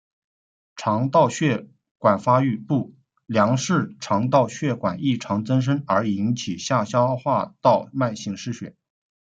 [0.75, 1.67] 肠道血
[1.99, 2.95] 管发育不
[3.27, 8.75] 良是肠道血管异常增生而引起下消化道慢性失血。